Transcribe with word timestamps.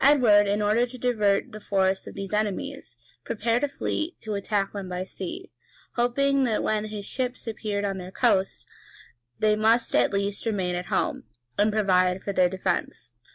Edward, 0.00 0.46
in 0.48 0.62
order 0.62 0.86
to 0.86 0.96
divert 0.96 1.52
the 1.52 1.60
force 1.60 2.06
of 2.06 2.14
these 2.14 2.32
enemies, 2.32 2.96
prepared 3.24 3.62
a 3.62 3.68
fleet 3.68 4.18
to 4.22 4.32
attack 4.32 4.72
them 4.72 4.88
by 4.88 5.04
sea, 5.04 5.52
hoping 5.96 6.44
that 6.44 6.62
when 6.62 6.86
his 6.86 7.04
ships 7.04 7.46
appeared 7.46 7.84
on 7.84 7.98
their 7.98 8.10
coast, 8.10 8.66
they 9.38 9.54
must 9.54 9.94
at 9.94 10.14
least 10.14 10.46
remain 10.46 10.74
at 10.74 10.86
home, 10.86 11.24
and 11.58 11.70
provide 11.72 12.22
for 12.22 12.32
their 12.32 12.48
defence. 12.48 13.12